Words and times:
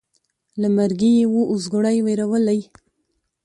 له 0.61 0.67
مرګي 0.77 1.11
یې 1.19 1.25
وو 1.31 1.41
اوزګړی 1.51 1.97
وېرولی 2.05 2.59